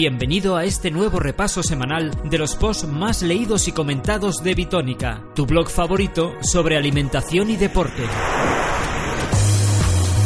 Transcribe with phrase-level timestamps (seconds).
[0.00, 5.24] Bienvenido a este nuevo repaso semanal de los posts más leídos y comentados de Bitónica,
[5.34, 8.04] tu blog favorito sobre alimentación y deporte.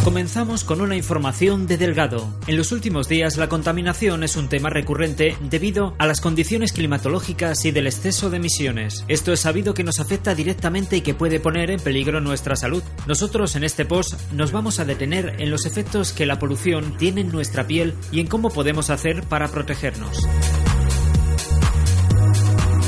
[0.04, 2.28] Comenzamos con una información de Delgado.
[2.48, 7.64] En los últimos días la contaminación es un tema recurrente debido a las condiciones climatológicas
[7.64, 9.04] y del exceso de emisiones.
[9.06, 12.82] Esto es sabido que nos afecta directamente y que puede poner en peligro nuestra salud.
[13.06, 17.20] Nosotros en este post nos vamos a detener en los efectos que la polución tiene
[17.20, 20.18] en nuestra piel y en cómo podemos hacer para protegernos.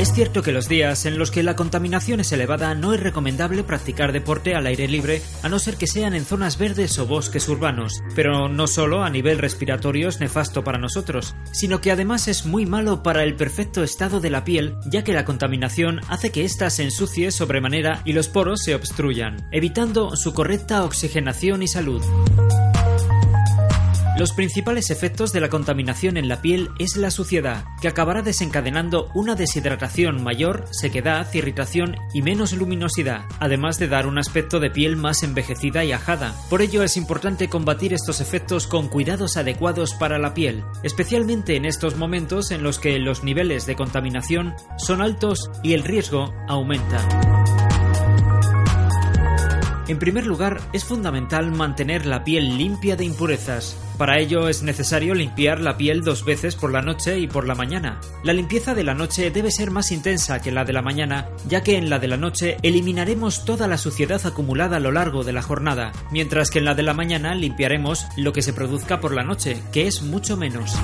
[0.04, 3.64] Es cierto que los días en los que la contaminación es elevada no es recomendable
[3.64, 7.48] practicar deporte al aire libre a no ser que sean en zonas verdes o bosques
[7.48, 12.44] urbanos, pero no solo a nivel respiratorio es nefasto para nosotros, sino que además es
[12.44, 16.44] muy malo para el perfecto estado de la piel, ya que la contaminación hace que
[16.44, 22.02] ésta se ensucie sobremanera y los poros se obstruyan, evitando su correcta oxigenación y salud.
[24.16, 29.11] Los principales efectos de la contaminación en la piel es la suciedad, que acabará desencadenando
[29.12, 34.97] una deshidratación mayor, sequedad, irritación y menos luminosidad, además de dar un aspecto de piel
[34.97, 36.33] más envejecida y ajada.
[36.48, 41.64] Por ello es importante combatir estos efectos con cuidados adecuados para la piel, especialmente en
[41.64, 47.64] estos momentos en los que los niveles de contaminación son altos y el riesgo aumenta.
[49.86, 53.77] En primer lugar, es fundamental mantener la piel limpia de impurezas.
[53.98, 57.54] Para ello es necesario limpiar la piel dos veces por la noche y por la
[57.54, 58.00] mañana.
[58.24, 61.62] La limpieza de la noche debe ser más intensa que la de la mañana, ya
[61.62, 65.32] que en la de la noche eliminaremos toda la suciedad acumulada a lo largo de
[65.32, 69.14] la jornada, mientras que en la de la mañana limpiaremos lo que se produzca por
[69.14, 70.74] la noche, que es mucho menos.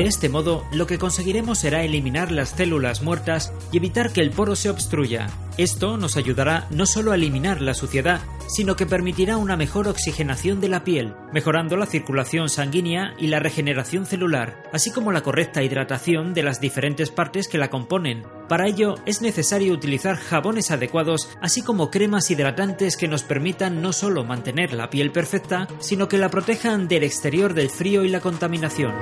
[0.00, 4.30] De este modo, lo que conseguiremos será eliminar las células muertas y evitar que el
[4.30, 5.26] poro se obstruya.
[5.58, 10.58] Esto nos ayudará no solo a eliminar la suciedad, sino que permitirá una mejor oxigenación
[10.62, 15.62] de la piel, mejorando la circulación sanguínea y la regeneración celular, así como la correcta
[15.62, 18.22] hidratación de las diferentes partes que la componen.
[18.48, 23.92] Para ello es necesario utilizar jabones adecuados, así como cremas hidratantes que nos permitan no
[23.92, 28.20] solo mantener la piel perfecta, sino que la protejan del exterior del frío y la
[28.20, 28.94] contaminación.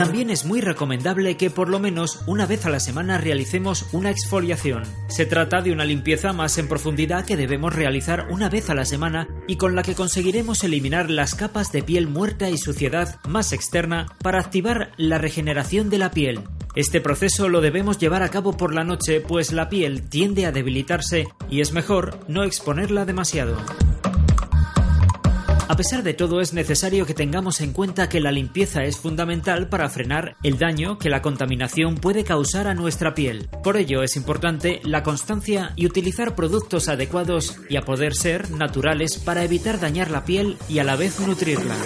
[0.00, 4.08] También es muy recomendable que por lo menos una vez a la semana realicemos una
[4.08, 4.84] exfoliación.
[5.08, 8.86] Se trata de una limpieza más en profundidad que debemos realizar una vez a la
[8.86, 13.52] semana y con la que conseguiremos eliminar las capas de piel muerta y suciedad más
[13.52, 16.40] externa para activar la regeneración de la piel.
[16.74, 20.52] Este proceso lo debemos llevar a cabo por la noche pues la piel tiende a
[20.52, 23.58] debilitarse y es mejor no exponerla demasiado.
[25.70, 29.68] A pesar de todo, es necesario que tengamos en cuenta que la limpieza es fundamental
[29.68, 33.48] para frenar el daño que la contaminación puede causar a nuestra piel.
[33.62, 39.18] Por ello es importante la constancia y utilizar productos adecuados y a poder ser naturales
[39.18, 41.76] para evitar dañar la piel y a la vez nutrirla.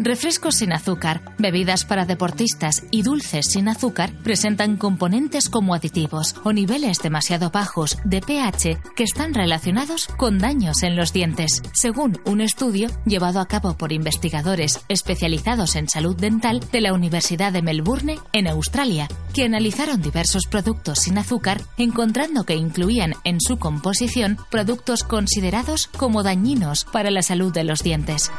[0.00, 6.52] Refrescos sin azúcar, bebidas para deportistas y dulces sin azúcar presentan componentes como aditivos o
[6.52, 12.40] niveles demasiado bajos de pH que están relacionados con daños en los dientes, según un
[12.40, 18.20] estudio llevado a cabo por investigadores especializados en salud dental de la Universidad de Melbourne
[18.32, 25.02] en Australia, que analizaron diversos productos sin azúcar encontrando que incluían en su composición productos
[25.02, 28.30] considerados como dañinos para la salud de los dientes.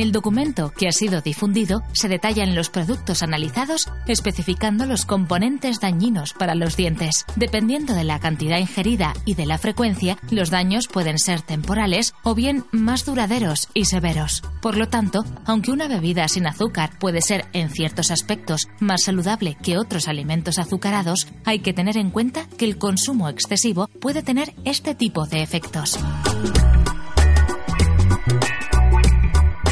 [0.00, 6.32] El documento que ha sido difundido se detallan los productos analizados especificando los componentes dañinos
[6.32, 7.26] para los dientes.
[7.36, 12.34] Dependiendo de la cantidad ingerida y de la frecuencia, los daños pueden ser temporales o
[12.34, 14.42] bien más duraderos y severos.
[14.62, 19.58] Por lo tanto, aunque una bebida sin azúcar puede ser en ciertos aspectos más saludable
[19.62, 24.54] que otros alimentos azucarados, hay que tener en cuenta que el consumo excesivo puede tener
[24.64, 25.98] este tipo de efectos.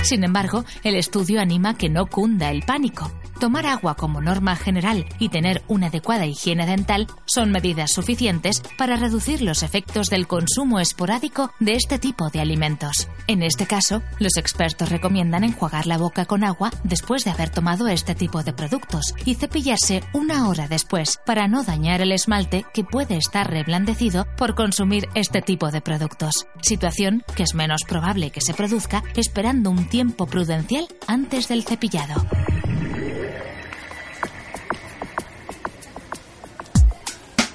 [0.02, 3.10] Sin embargo, el estudio anima que no cunda el pánico.
[3.38, 8.96] Tomar agua como norma general y tener una adecuada higiene dental son medidas suficientes para
[8.96, 13.08] reducir los efectos del consumo esporádico de este tipo de alimentos.
[13.28, 17.86] En este caso, los expertos recomiendan enjuagar la boca con agua después de haber tomado
[17.86, 22.82] este tipo de productos y cepillarse una hora después para no dañar el esmalte que
[22.82, 26.48] puede estar reblandecido por consumir este tipo de productos.
[26.60, 32.26] Situación que es menos probable que se produzca esperando un tiempo prudencial antes del cepillado.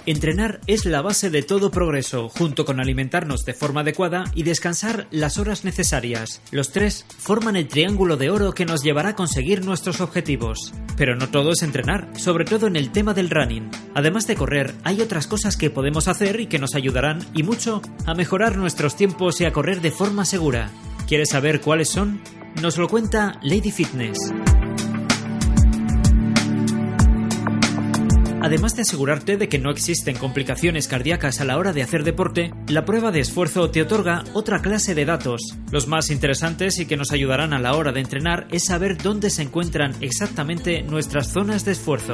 [0.05, 5.07] Entrenar es la base de todo progreso, junto con alimentarnos de forma adecuada y descansar
[5.11, 6.41] las horas necesarias.
[6.51, 10.73] Los tres forman el triángulo de oro que nos llevará a conseguir nuestros objetivos.
[10.97, 13.71] Pero no todo es entrenar, sobre todo en el tema del running.
[13.95, 17.81] Además de correr, hay otras cosas que podemos hacer y que nos ayudarán y mucho
[18.05, 20.69] a mejorar nuestros tiempos y a correr de forma segura.
[21.07, 22.21] ¿Quieres saber cuáles son?
[22.61, 24.17] Nos lo cuenta Lady Fitness.
[28.53, 32.53] Además de asegurarte de que no existen complicaciones cardíacas a la hora de hacer deporte,
[32.67, 35.57] la prueba de esfuerzo te otorga otra clase de datos.
[35.71, 39.31] Los más interesantes y que nos ayudarán a la hora de entrenar es saber dónde
[39.31, 42.13] se encuentran exactamente nuestras zonas de esfuerzo.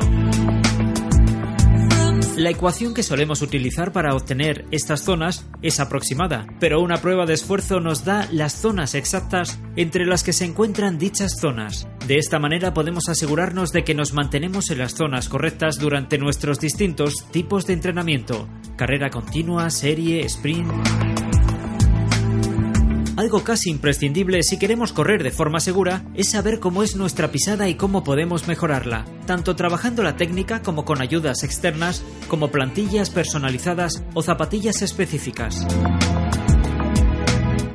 [2.40, 7.34] La ecuación que solemos utilizar para obtener estas zonas es aproximada, pero una prueba de
[7.34, 11.90] esfuerzo nos da las zonas exactas entre las que se encuentran dichas zonas.
[12.08, 16.62] De esta manera podemos asegurarnos de que nos mantenemos en las zonas correctas durante nuestros
[16.62, 18.48] distintos tipos de entrenamiento,
[18.78, 21.09] carrera continua, serie, sprint.
[23.20, 27.68] Algo casi imprescindible si queremos correr de forma segura es saber cómo es nuestra pisada
[27.68, 34.02] y cómo podemos mejorarla, tanto trabajando la técnica como con ayudas externas, como plantillas personalizadas
[34.14, 35.68] o zapatillas específicas.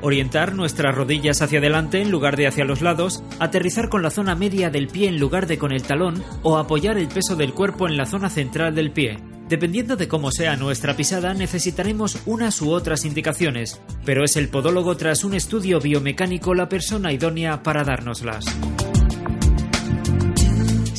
[0.01, 4.35] Orientar nuestras rodillas hacia adelante en lugar de hacia los lados, aterrizar con la zona
[4.35, 7.87] media del pie en lugar de con el talón o apoyar el peso del cuerpo
[7.87, 9.19] en la zona central del pie.
[9.49, 14.97] Dependiendo de cómo sea nuestra pisada, necesitaremos unas u otras indicaciones, pero es el podólogo
[14.97, 18.47] tras un estudio biomecánico la persona idónea para dárnoslas.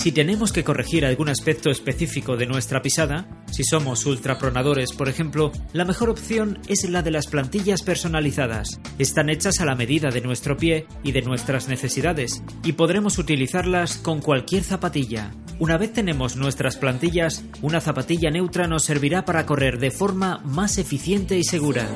[0.06, 5.52] Si tenemos que corregir algún aspecto específico de nuestra pisada, si somos ultrapronadores, por ejemplo,
[5.74, 8.80] la mejor opción es la de las plantillas personalizadas.
[9.00, 13.98] Están hechas a la medida de nuestro pie y de nuestras necesidades, y podremos utilizarlas
[13.98, 15.32] con cualquier zapatilla.
[15.58, 20.78] Una vez tenemos nuestras plantillas, una zapatilla neutra nos servirá para correr de forma más
[20.78, 21.90] eficiente y segura.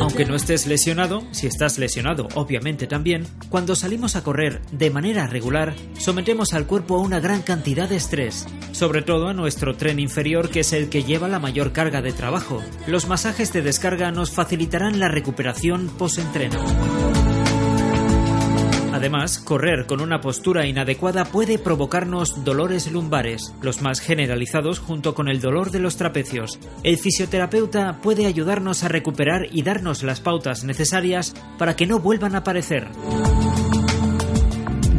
[0.00, 5.26] Aunque no estés lesionado, si estás lesionado obviamente también, cuando salimos a correr de manera
[5.26, 9.98] regular, sometemos al cuerpo a una gran cantidad de estrés, sobre todo a nuestro tren
[9.98, 12.62] inferior que es el que lleva la mayor carga de trabajo.
[12.86, 16.58] Los masajes de descarga nos facilitarán la recuperación post-entreno.
[19.02, 25.28] Además, correr con una postura inadecuada puede provocarnos dolores lumbares, los más generalizados junto con
[25.28, 26.60] el dolor de los trapecios.
[26.84, 32.36] El fisioterapeuta puede ayudarnos a recuperar y darnos las pautas necesarias para que no vuelvan
[32.36, 32.86] a aparecer.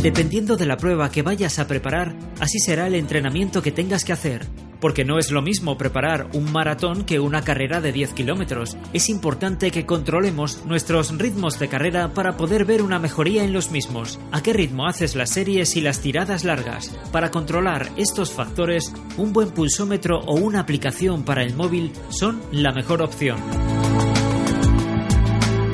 [0.01, 4.11] Dependiendo de la prueba que vayas a preparar, así será el entrenamiento que tengas que
[4.11, 4.49] hacer
[4.83, 8.75] porque no es lo mismo preparar un maratón que una carrera de 10 kilómetros.
[8.91, 13.71] Es importante que controlemos nuestros ritmos de carrera para poder ver una mejoría en los
[13.71, 14.19] mismos.
[14.33, 16.93] ¿A qué ritmo haces las series y las tiradas largas?
[17.13, 22.73] Para controlar estos factores, un buen pulsómetro o una aplicación para el móvil son la
[22.73, 23.37] mejor opción.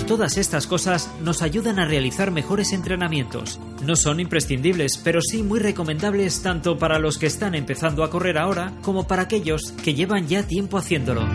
[0.10, 3.60] Todas estas cosas nos ayudan a realizar mejores entrenamientos.
[3.86, 8.40] No son imprescindibles, pero sí muy recomendables tanto para los que están empezando a correr
[8.40, 11.28] ahora como para aquellos que llevan ya tiempo haciéndolo.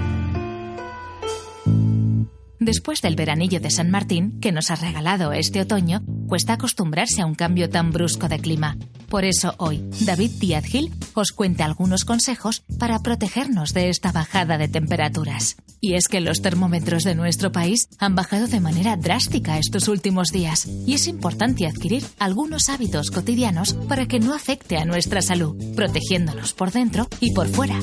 [2.58, 7.26] Después del veranillo de San Martín que nos ha regalado este otoño, cuesta acostumbrarse a
[7.26, 8.76] un cambio tan brusco de clima.
[9.14, 14.58] Por eso hoy, David Díaz Gil os cuenta algunos consejos para protegernos de esta bajada
[14.58, 15.54] de temperaturas.
[15.80, 20.30] Y es que los termómetros de nuestro país han bajado de manera drástica estos últimos
[20.32, 25.54] días y es importante adquirir algunos hábitos cotidianos para que no afecte a nuestra salud,
[25.76, 27.78] protegiéndonos por dentro y por fuera.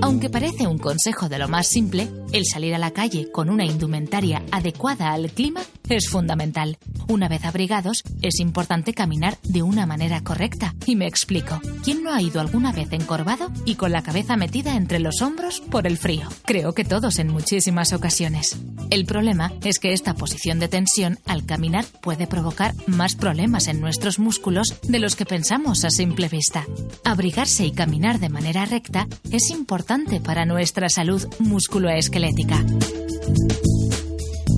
[0.00, 3.66] Aunque parece un consejo de lo más simple, el salir a la calle con una
[3.66, 6.78] indumentaria adecuada al clima es fundamental.
[7.08, 10.74] Una vez abrigados, es importante caminar de una manera correcta.
[10.86, 11.60] Y me explico.
[11.82, 15.60] ¿Quién no ha ido alguna vez encorvado y con la cabeza metida entre los hombros
[15.60, 16.28] por el frío?
[16.44, 18.56] Creo que todos en muchísimas ocasiones.
[18.90, 23.80] El problema es que esta posición de tensión al caminar puede provocar más problemas en
[23.80, 26.66] nuestros músculos de los que pensamos a simple vista.
[27.04, 32.64] Abrigarse y caminar de manera recta es importante para nuestra salud musculoesquelética.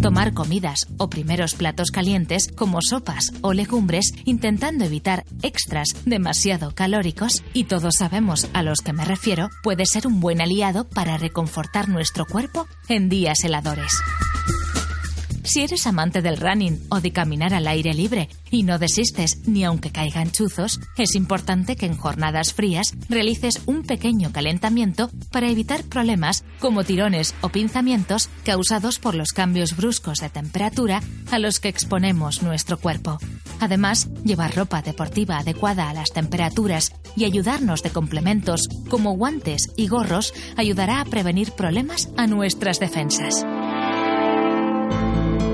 [0.03, 7.45] Tomar comidas o primeros platos calientes como sopas o legumbres intentando evitar extras demasiado calóricos
[7.53, 11.89] y todos sabemos a los que me refiero puede ser un buen aliado para reconfortar
[11.89, 13.93] nuestro cuerpo en días heladores.
[15.45, 19.65] Si eres amante del running o de caminar al aire libre y no desistes ni
[19.65, 25.83] aunque caigan chuzos, es importante que en jornadas frías realices un pequeño calentamiento para evitar
[25.85, 31.69] problemas como tirones o pinzamientos causados por los cambios bruscos de temperatura a los que
[31.69, 33.19] exponemos nuestro cuerpo.
[33.59, 39.89] Además, llevar ropa deportiva adecuada a las temperaturas y ayudarnos de complementos como guantes y
[39.89, 43.45] gorros ayudará a prevenir problemas a nuestras defensas.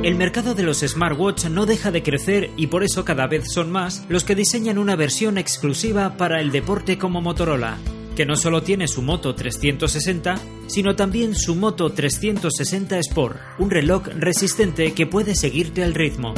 [0.03, 3.73] El mercado de los smartwatch no deja de crecer y por eso cada vez son
[3.73, 7.79] más los que diseñan una versión exclusiva para el deporte como Motorola,
[8.15, 10.39] que no solo tiene su Moto 360,
[10.69, 16.33] sino también su Moto 360 Sport, un reloj resistente que puede seguirte al ritmo.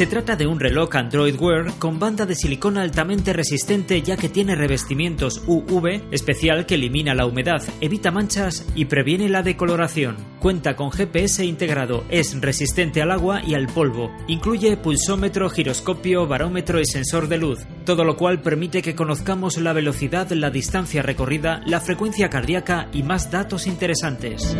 [0.00, 4.30] Se trata de un reloj Android Wear con banda de silicona altamente resistente ya que
[4.30, 10.16] tiene revestimientos UV especial que elimina la humedad, evita manchas y previene la decoloración.
[10.38, 14.10] Cuenta con GPS integrado, es resistente al agua y al polvo.
[14.26, 19.74] Incluye pulsómetro, giroscopio, barómetro y sensor de luz, todo lo cual permite que conozcamos la
[19.74, 24.56] velocidad, la distancia recorrida, la frecuencia cardíaca y más datos interesantes.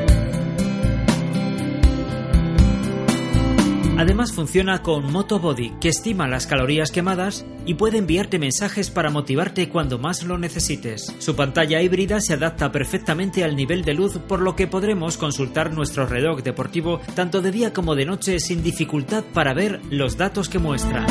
[4.01, 9.69] Además funciona con Motobody, que estima las calorías quemadas y puede enviarte mensajes para motivarte
[9.69, 11.15] cuando más lo necesites.
[11.19, 15.75] Su pantalla híbrida se adapta perfectamente al nivel de luz, por lo que podremos consultar
[15.75, 20.49] nuestro reloj deportivo tanto de día como de noche sin dificultad para ver los datos
[20.49, 21.05] que muestra.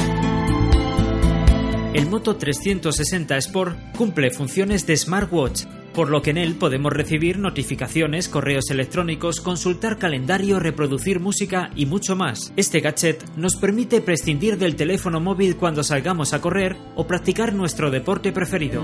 [1.94, 5.66] El Moto 360 Sport cumple funciones de smartwatch,
[6.00, 11.88] por lo que en él podemos recibir notificaciones, correos electrónicos, consultar calendario, reproducir música y
[11.88, 12.54] mucho más.
[12.56, 17.92] Este gadget nos permite prescindir del teléfono móvil cuando salgamos a correr o practicar nuestro
[17.92, 18.82] deporte preferido.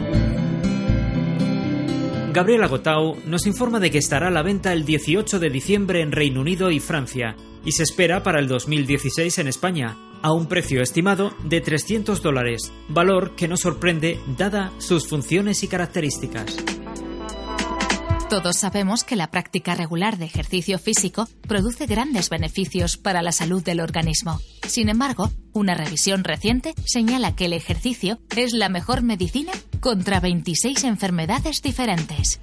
[2.33, 6.11] Gabriela Gotau nos informa de que estará a la venta el 18 de diciembre en
[6.11, 10.81] Reino Unido y Francia y se espera para el 2016 en España, a un precio
[10.81, 16.57] estimado de 300 dólares, valor que nos sorprende dada sus funciones y características.
[18.35, 23.63] Todos sabemos que la práctica regular de ejercicio físico produce grandes beneficios para la salud
[23.63, 24.41] del organismo.
[24.67, 30.83] Sin embargo, una revisión reciente señala que el ejercicio es la mejor medicina contra 26
[30.83, 32.41] enfermedades diferentes.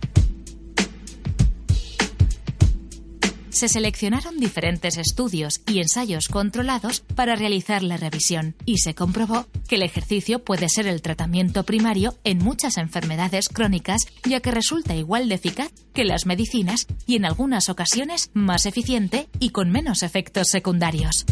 [3.52, 9.76] Se seleccionaron diferentes estudios y ensayos controlados para realizar la revisión y se comprobó que
[9.76, 15.28] el ejercicio puede ser el tratamiento primario en muchas enfermedades crónicas ya que resulta igual
[15.28, 20.48] de eficaz que las medicinas y en algunas ocasiones más eficiente y con menos efectos
[20.48, 21.26] secundarios.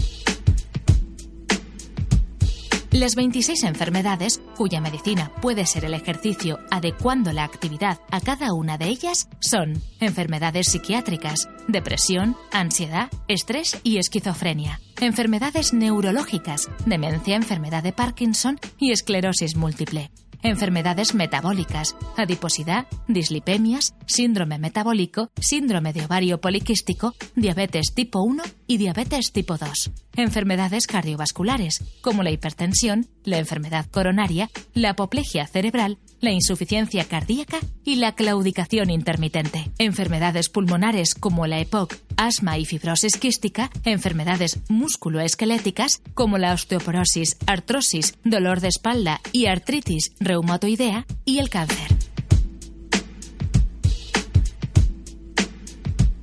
[3.01, 8.77] Las 26 enfermedades, cuya medicina puede ser el ejercicio adecuando la actividad a cada una
[8.77, 17.95] de ellas, son enfermedades psiquiátricas, depresión, ansiedad, estrés y esquizofrenia, enfermedades neurológicas, demencia, enfermedad de
[17.95, 20.11] Parkinson y esclerosis múltiple,
[20.43, 29.33] enfermedades metabólicas, adiposidad, dislipemias, síndrome metabólico, síndrome de ovario poliquístico, diabetes tipo 1 y diabetes
[29.33, 29.91] tipo 2.
[30.17, 37.97] Enfermedades cardiovasculares, como la hipertensión, la enfermedad coronaria, la apoplejia cerebral, la insuficiencia cardíaca y
[37.97, 39.71] la claudicación intermitente.
[39.79, 48.19] Enfermedades pulmonares como la EPOC, asma y fibrosis quística, enfermedades musculoesqueléticas como la osteoporosis, artrosis,
[48.25, 52.10] dolor de espalda y artritis reumatoidea y el cáncer.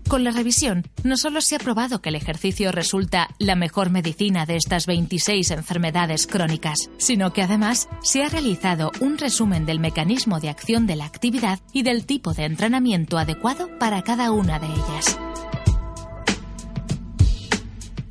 [0.07, 4.45] Con la revisión, no solo se ha probado que el ejercicio resulta la mejor medicina
[4.45, 10.39] de estas 26 enfermedades crónicas, sino que además se ha realizado un resumen del mecanismo
[10.39, 14.67] de acción de la actividad y del tipo de entrenamiento adecuado para cada una de
[14.67, 15.19] ellas.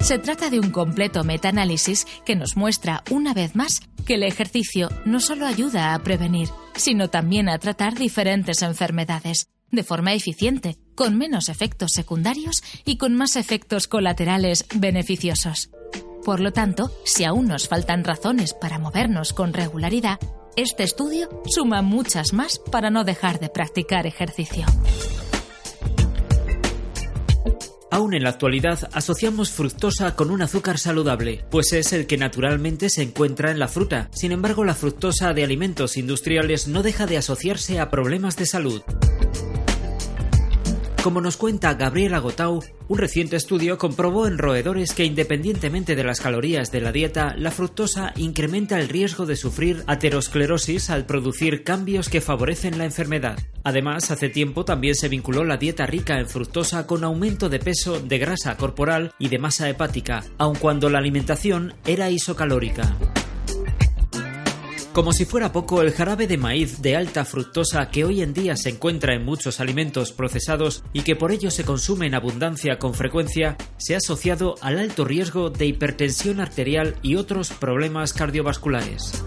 [0.01, 4.91] Se trata de un completo metaanálisis que nos muestra una vez más que el ejercicio
[5.07, 11.17] no solo ayuda a prevenir, sino también a tratar diferentes enfermedades de forma eficiente, con
[11.17, 15.71] menos efectos secundarios y con más efectos colaterales beneficiosos.
[16.25, 20.19] Por lo tanto, si aún nos faltan razones para movernos con regularidad,
[20.57, 24.67] este estudio suma muchas más para no dejar de practicar ejercicio.
[27.91, 32.91] Aún en la actualidad asociamos fructosa con un azúcar saludable, pues es el que naturalmente
[32.91, 34.11] se encuentra en la fruta.
[34.13, 38.83] Sin embargo, la fructosa de alimentos industriales no deja de asociarse a problemas de salud.
[41.07, 46.21] Como nos cuenta Gabriela Gotau, un reciente estudio comprobó en roedores que independientemente de las
[46.21, 52.09] calorías de la dieta, la fructosa incrementa el riesgo de sufrir aterosclerosis al producir cambios
[52.09, 53.39] que favorecen la enfermedad.
[53.63, 58.01] Además, hace tiempo también se vinculó la dieta rica en fructosa con aumento de peso,
[58.01, 62.97] de grasa corporal y de masa hepática, aun cuando la alimentación era isocalórica.
[64.97, 68.57] Como si fuera poco, el jarabe de maíz de alta fructosa que hoy en día
[68.57, 72.95] se encuentra en muchos alimentos procesados y que por ello se consume en abundancia con
[72.95, 79.23] frecuencia, se ha asociado al alto riesgo de hipertensión arterial y otros problemas cardiovasculares.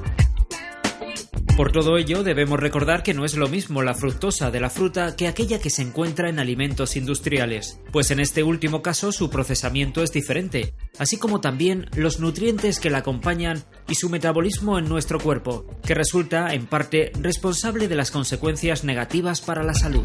[1.59, 5.17] Por todo ello, debemos recordar que no es lo mismo la fructosa de la fruta
[5.17, 10.01] que aquella que se encuentra en alimentos industriales, pues en este último caso su procesamiento
[10.01, 15.19] es diferente, así como también los nutrientes que la acompañan y su metabolismo en nuestro
[15.19, 20.03] cuerpo, que resulta en parte responsable de las consecuencias negativas para la salud.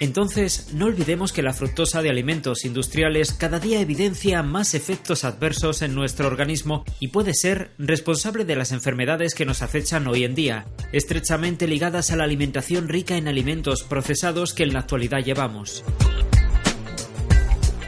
[0.00, 5.82] Entonces, no olvidemos que la fructosa de alimentos industriales cada día evidencia más efectos adversos
[5.82, 10.36] en nuestro organismo y puede ser responsable de las enfermedades que nos acechan hoy en
[10.36, 15.82] día, estrechamente ligadas a la alimentación rica en alimentos procesados que en la actualidad llevamos.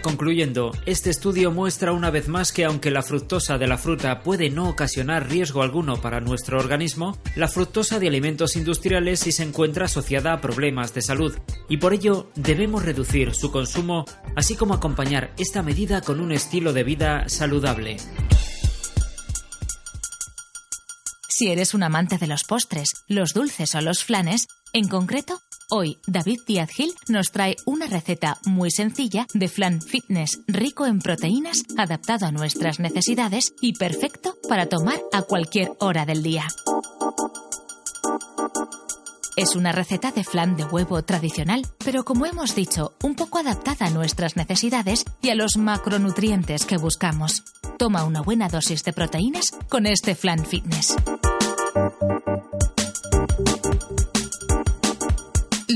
[0.02, 4.48] Concluyendo, este estudio muestra una vez más que aunque la fructosa de la fruta puede
[4.48, 9.84] no ocasionar riesgo alguno para nuestro organismo, la fructosa de alimentos industriales sí se encuentra
[9.84, 11.36] asociada a problemas de salud
[11.68, 16.72] y por ello debemos reducir su consumo, así como acompañar esta medida con un estilo
[16.72, 17.98] de vida saludable.
[21.28, 25.40] Si eres un amante de los postres, los dulces o los flanes, en concreto,
[25.72, 30.98] Hoy, David Díaz Gil nos trae una receta muy sencilla de flan fitness rico en
[30.98, 36.48] proteínas, adaptado a nuestras necesidades y perfecto para tomar a cualquier hora del día.
[39.36, 43.86] Es una receta de flan de huevo tradicional, pero como hemos dicho, un poco adaptada
[43.86, 47.44] a nuestras necesidades y a los macronutrientes que buscamos.
[47.78, 50.96] Toma una buena dosis de proteínas con este flan fitness.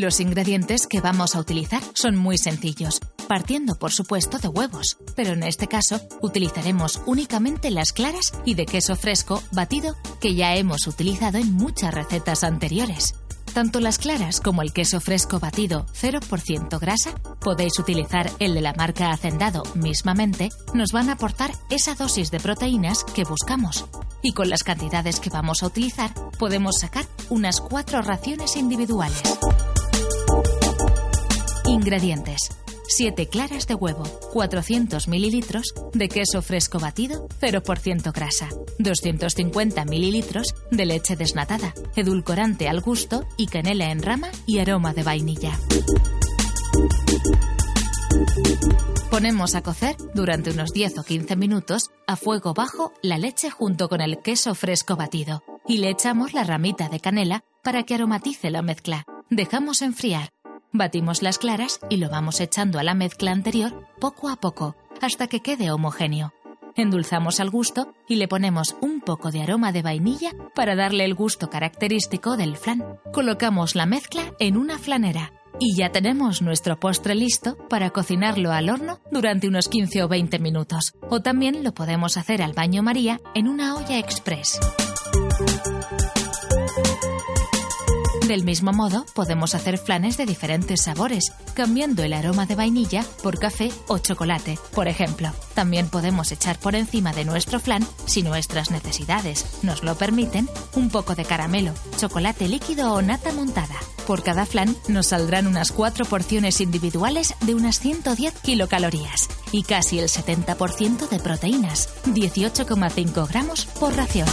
[0.04, 5.32] Los ingredientes que vamos a utilizar son muy sencillos, partiendo por supuesto de huevos, pero
[5.32, 10.86] en este caso utilizaremos únicamente las claras y de queso fresco batido que ya hemos
[10.86, 13.14] utilizado en muchas recetas anteriores.
[13.54, 18.74] Tanto las claras como el queso fresco batido 0% grasa, podéis utilizar el de la
[18.74, 23.86] marca Hacendado mismamente, nos van a aportar esa dosis de proteínas que buscamos.
[24.20, 29.22] Y con las cantidades que vamos a utilizar, podemos sacar unas cuatro raciones individuales.
[31.74, 32.56] Ingredientes.
[32.86, 40.86] 7 claras de huevo, 400 mililitros de queso fresco batido, 0% grasa, 250 mililitros de
[40.86, 45.58] leche desnatada, edulcorante al gusto y canela en rama y aroma de vainilla.
[49.10, 53.88] Ponemos a cocer durante unos 10 o 15 minutos a fuego bajo la leche junto
[53.88, 58.50] con el queso fresco batido y le echamos la ramita de canela para que aromatice
[58.50, 59.02] la mezcla.
[59.28, 60.33] Dejamos enfriar
[60.76, 65.28] Batimos las claras y lo vamos echando a la mezcla anterior poco a poco hasta
[65.28, 66.34] que quede homogéneo.
[66.74, 71.14] Endulzamos al gusto y le ponemos un poco de aroma de vainilla para darle el
[71.14, 72.98] gusto característico del flan.
[73.12, 78.68] Colocamos la mezcla en una flanera y ya tenemos nuestro postre listo para cocinarlo al
[78.68, 80.94] horno durante unos 15 o 20 minutos.
[81.08, 84.58] O también lo podemos hacer al baño María en una olla express.
[88.26, 93.38] Del mismo modo, podemos hacer flanes de diferentes sabores, cambiando el aroma de vainilla por
[93.38, 95.30] café o chocolate, por ejemplo.
[95.52, 100.88] También podemos echar por encima de nuestro flan, si nuestras necesidades nos lo permiten, un
[100.88, 103.76] poco de caramelo, chocolate líquido o nata montada.
[104.06, 109.98] Por cada flan nos saldrán unas cuatro porciones individuales de unas 110 kilocalorías y casi
[109.98, 114.28] el 70% de proteínas, 18,5 gramos por ración.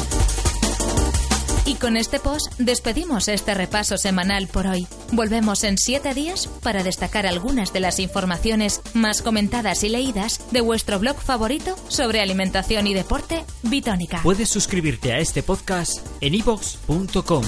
[1.71, 4.85] Y con este post despedimos este repaso semanal por hoy.
[5.13, 10.59] Volvemos en siete días para destacar algunas de las informaciones más comentadas y leídas de
[10.59, 14.19] vuestro blog favorito sobre alimentación y deporte, Bitónica.
[14.21, 17.45] Puedes suscribirte a este podcast en ivox.com.